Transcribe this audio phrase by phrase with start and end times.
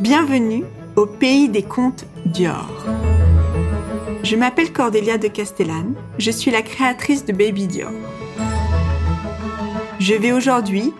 [0.00, 0.62] Bienvenue
[0.94, 2.70] au pays des contes Dior.
[4.22, 7.90] Je m'appelle Cordélia de Castellane, je suis la créatrice de Baby Dior.
[9.98, 10.92] Je vais aujourd'hui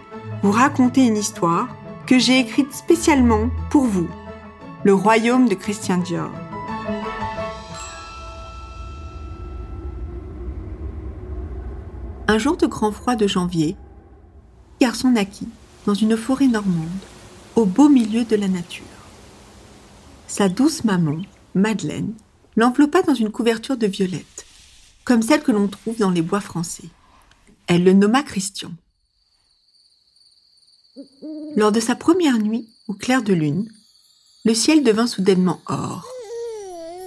[0.43, 1.69] vous raconter une histoire
[2.07, 4.09] que j'ai écrite spécialement pour vous,
[4.83, 6.33] le royaume de Christian Dior.
[12.27, 13.77] Un jour de grand froid de janvier,
[14.81, 15.49] garçon naquit
[15.87, 16.89] dans une forêt normande,
[17.59, 18.85] au beau milieu de la nature.
[20.29, 21.23] Sa douce maman,
[21.57, 22.15] Madeleine,
[22.55, 24.47] l'enveloppa dans une couverture de violettes,
[25.05, 26.89] comme celle que l'on trouve dans les bois français.
[27.67, 28.71] Elle le nomma Christian.
[31.57, 33.69] Lors de sa première nuit, au clair de lune,
[34.45, 36.07] le ciel devint soudainement or.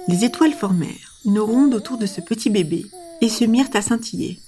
[0.06, 2.84] Les étoiles formèrent une ronde autour de ce petit bébé
[3.22, 4.38] et se mirent à scintiller.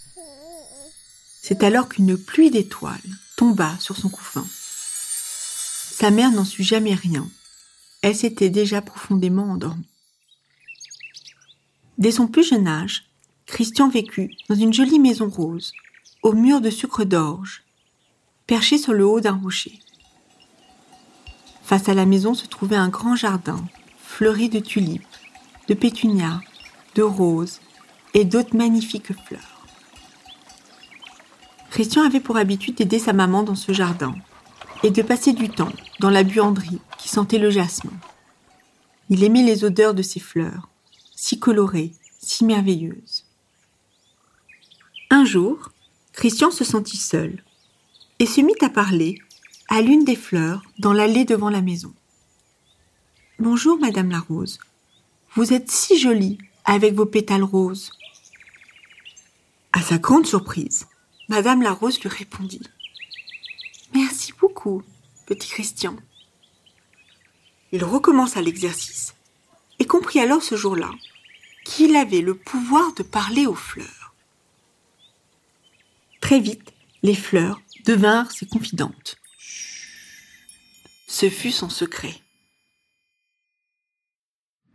[1.41, 3.01] C'est alors qu'une pluie d'étoiles
[3.39, 4.45] tomba sur son couffin.
[5.97, 7.25] Sa mère n'en sut jamais rien.
[8.03, 9.87] Elle s'était déjà profondément endormie.
[11.99, 13.05] Dès son plus jeune âge,
[13.47, 15.73] Christian vécut dans une jolie maison rose,
[16.25, 17.63] au mur de sucre d'orge,
[18.49, 19.79] perchée sur le haut d'un rocher.
[21.63, 23.65] Face à la maison se trouvait un grand jardin,
[23.97, 25.07] fleuri de tulipes,
[25.69, 26.41] de pétunias,
[26.97, 27.61] de roses
[28.15, 29.65] et d'autres magnifiques fleurs.
[31.71, 34.17] Christian avait pour habitude d'aider sa maman dans ce jardin
[34.85, 37.93] et de passer du temps dans la buanderie qui sentait le jasmin.
[39.09, 40.69] Il aimait les odeurs de ces fleurs,
[41.17, 43.25] si colorées, si merveilleuses.
[45.09, 45.71] Un jour,
[46.13, 47.43] Christian se sentit seul
[48.19, 49.19] et se mit à parler
[49.69, 51.95] à l'une des fleurs dans l'allée devant la maison.
[53.39, 54.59] Bonjour, Madame la Rose.
[55.35, 57.91] Vous êtes si jolie avec vos pétales roses.
[59.73, 60.87] À sa grande surprise,
[61.29, 62.61] Madame la Rose lui répondit.
[65.27, 65.97] Petit Christian.
[67.73, 69.15] Il recommença l'exercice
[69.79, 70.91] et comprit alors ce jour-là
[71.65, 74.15] qu'il avait le pouvoir de parler aux fleurs.
[76.21, 76.73] Très vite,
[77.03, 79.17] les fleurs devinrent ses confidentes.
[81.07, 82.15] Ce fut son secret.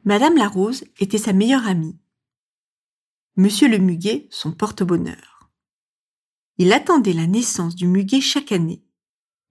[0.03, 1.97] Madame la Rose était sa meilleure amie.
[3.35, 5.49] Monsieur le Muguet, son porte-bonheur.
[6.57, 8.83] Il attendait la naissance du muguet chaque année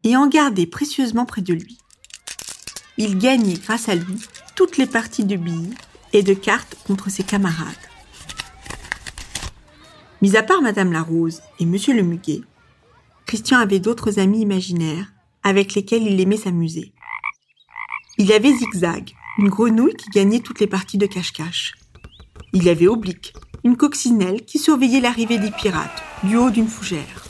[0.05, 1.79] et en gardait précieusement près de lui.
[2.97, 4.21] Il gagnait grâce à lui
[4.55, 5.75] toutes les parties de billes
[6.13, 7.67] et de cartes contre ses camarades.
[10.21, 12.43] Mis à part Madame la Rose et Monsieur le Muguet,
[13.27, 15.13] Christian avait d'autres amis imaginaires
[15.45, 16.93] avec lesquels il aimait s'amuser.
[18.17, 21.75] Il avait Zigzag, une grenouille qui gagnait toutes les parties de cache-cache.
[22.53, 23.33] Il avait Oblique,
[23.63, 27.25] une coccinelle qui surveillait l'arrivée des pirates du haut d'une fougère.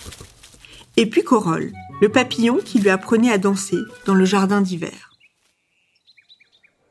[0.97, 5.10] Et puis Corolle, le papillon qui lui apprenait à danser dans le jardin d'hiver.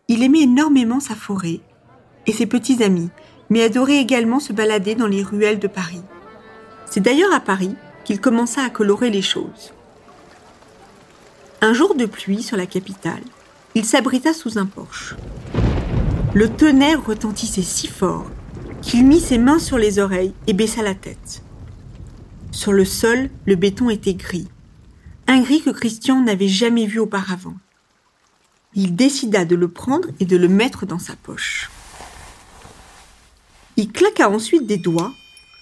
[0.07, 1.59] Il aimait énormément sa forêt
[2.25, 3.09] et ses petits amis,
[3.50, 6.01] mais adorait également se balader dans les ruelles de Paris.
[6.85, 9.73] C'est d'ailleurs à Paris qu'il commença à colorer les choses.
[11.62, 13.24] Un jour de pluie sur la capitale,
[13.75, 15.16] il s'abrita sous un porche.
[16.34, 18.28] Le tonnerre retentissait si fort
[18.81, 21.41] qu'il mit ses mains sur les oreilles et baissa la tête.
[22.51, 24.47] Sur le sol, le béton était gris,
[25.28, 27.56] un gris que Christian n'avait jamais vu auparavant.
[28.74, 31.70] Il décida de le prendre et de le mettre dans sa poche.
[33.76, 35.14] Il claqua ensuite des doigts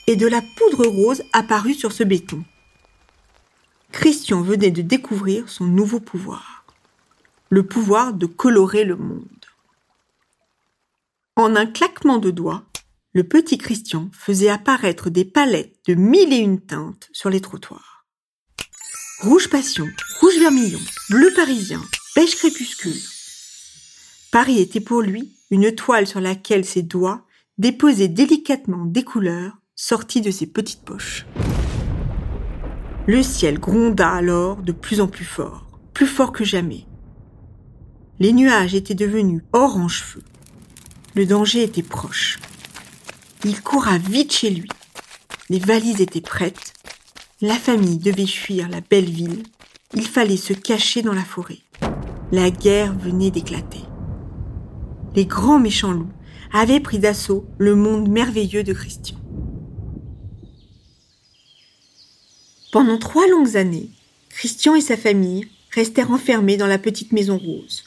[0.07, 2.43] et de la poudre rose apparut sur ce béton.
[3.91, 6.65] Christian venait de découvrir son nouveau pouvoir,
[7.49, 9.25] le pouvoir de colorer le monde.
[11.35, 12.63] En un claquement de doigts,
[13.13, 17.94] le petit Christian faisait apparaître des palettes de mille et une teintes sur les trottoirs.
[19.21, 19.87] Rouge passion,
[20.19, 21.81] rouge vermillon, bleu parisien,
[22.15, 22.99] beige crépuscule.
[24.29, 27.25] Paris était pour lui une toile sur laquelle ses doigts
[27.57, 31.25] déposaient délicatement des couleurs sorties de ses petites poches.
[33.07, 36.85] Le ciel gronda alors de plus en plus fort, plus fort que jamais.
[38.19, 40.23] Les nuages étaient devenus orange feu.
[41.15, 42.37] Le danger était proche.
[43.45, 44.69] Il coura vite chez lui.
[45.49, 46.74] Les valises étaient prêtes.
[47.41, 49.43] La famille devait fuir la belle ville.
[49.93, 51.59] Il fallait se cacher dans la forêt.
[52.31, 53.81] La guerre venait d'éclater.
[55.15, 56.13] Les grands méchants loups
[56.53, 59.17] avaient pris d'assaut le monde merveilleux de Christian.
[62.71, 63.89] Pendant trois longues années,
[64.29, 67.83] Christian et sa famille restèrent enfermés dans la petite maison rose.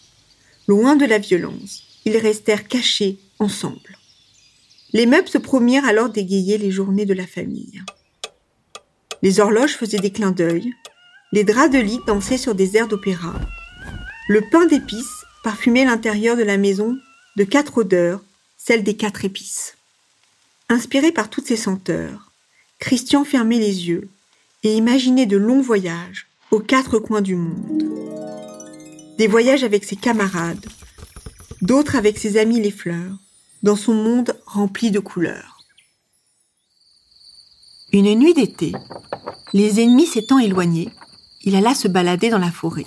[0.67, 3.97] Loin de la violence, ils restèrent cachés ensemble.
[4.93, 7.83] Les meubles se promirent alors d'égayer les journées de la famille.
[9.23, 10.73] Les horloges faisaient des clins d'œil,
[11.33, 13.35] les draps de lit dansaient sur des airs d'opéra,
[14.29, 16.97] le pain d'épices parfumait l'intérieur de la maison
[17.37, 18.21] de quatre odeurs,
[18.57, 19.77] celle des quatre épices.
[20.69, 22.31] Inspiré par toutes ces senteurs,
[22.79, 24.09] Christian fermait les yeux
[24.63, 27.85] et imaginait de longs voyages aux quatre coins du monde.
[29.17, 30.67] Des voyages avec ses camarades,
[31.63, 33.17] d'autres avec ses amis les fleurs,
[33.63, 35.58] dans son monde rempli de couleurs.
[37.99, 38.71] Une nuit d'été,
[39.53, 40.89] les ennemis s'étant éloignés,
[41.43, 42.87] il alla se balader dans la forêt,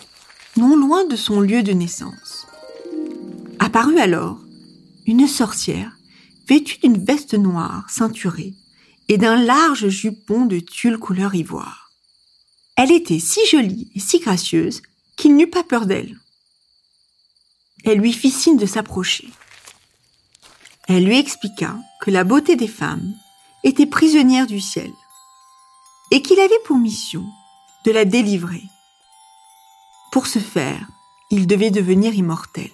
[0.56, 2.48] non loin de son lieu de naissance.
[3.60, 4.40] Apparut alors
[5.06, 5.98] une sorcière
[6.48, 8.54] vêtue d'une veste noire ceinturée
[9.10, 11.92] et d'un large jupon de tulle couleur ivoire.
[12.78, 14.82] Elle était si jolie et si gracieuse
[15.18, 16.18] qu'il n'eut pas peur d'elle.
[17.84, 19.28] Elle lui fit signe de s'approcher.
[20.88, 23.14] Elle lui expliqua que la beauté des femmes
[23.66, 24.90] était prisonnière du ciel
[26.12, 27.26] et qu'il avait pour mission
[27.86, 28.64] de la délivrer.
[30.12, 30.88] Pour ce faire,
[31.30, 32.70] il devait devenir immortel.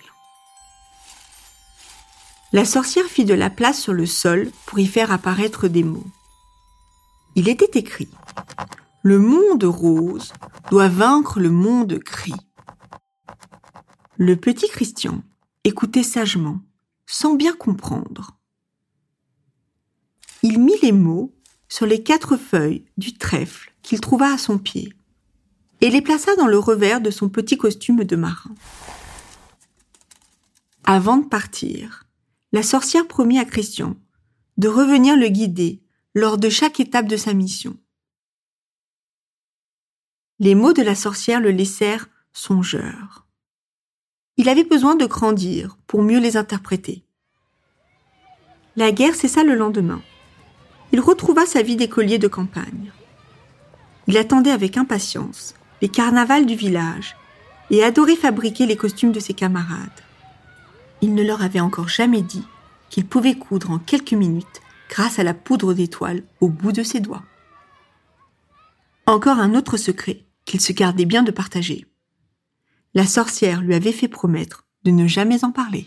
[2.52, 6.08] La sorcière fit de la place sur le sol pour y faire apparaître des mots.
[7.36, 8.10] Il était écrit
[9.04, 10.34] Le monde rose
[10.72, 12.34] doit vaincre le monde gris.
[14.16, 15.22] Le petit Christian
[15.64, 16.60] écoutait sagement,
[17.06, 18.32] sans bien comprendre.
[20.42, 21.37] Il mit les mots
[21.70, 24.94] sur les quatre feuilles du trèfle qu'il trouva à son pied
[25.82, 28.56] et les plaça dans le revers de son petit costume de marin.
[30.84, 32.06] Avant de partir,
[32.52, 33.96] la sorcière promit à Christian
[34.58, 35.82] de revenir le guider
[36.16, 37.78] lors de chaque étape de sa mission.
[40.40, 43.28] Les mots de la sorcière le laissèrent songeur.
[44.38, 47.04] Il avait besoin de grandir pour mieux les interpréter.
[48.76, 50.02] La guerre cessa le lendemain.
[50.92, 52.92] Il retrouva sa vie d'écolier de campagne.
[54.08, 57.16] Il attendait avec impatience les carnavals du village
[57.70, 59.90] et adorait fabriquer les costumes de ses camarades.
[61.02, 62.46] Il ne leur avait encore jamais dit
[62.90, 67.02] qu'il pouvait coudre en quelques minutes grâce à la poudre d'étoile au bout de ses
[67.02, 67.24] doigts.
[69.06, 71.86] Encore un autre secret qu'il se gardait bien de partager.
[72.94, 75.86] La sorcière lui avait fait promettre de ne jamais en parler.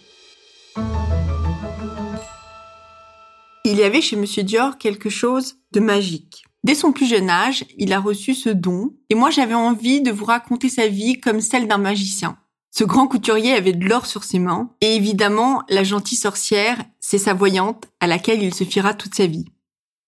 [3.70, 4.24] Il y avait chez M.
[4.24, 6.44] Dior quelque chose de magique.
[6.64, 10.10] Dès son plus jeune âge, il a reçu ce don, et moi j'avais envie de
[10.10, 12.36] vous raconter sa vie comme celle d'un magicien.
[12.72, 17.16] Ce grand couturier avait de l'or sur ses mains, et évidemment, la gentille sorcière, c'est
[17.16, 19.44] sa voyante à laquelle il se fiera toute sa vie.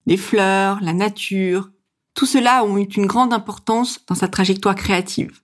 [0.06, 1.70] Les fleurs, la nature,
[2.14, 5.40] tout cela ont eu une grande importance dans sa trajectoire créative.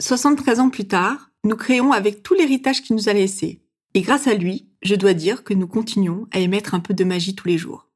[0.00, 3.62] 73 ans plus tard, nous créons avec tout l'héritage qu'il nous a laissé.
[3.94, 7.04] Et grâce à lui, je dois dire que nous continuons à émettre un peu de
[7.04, 7.87] magie tous les jours.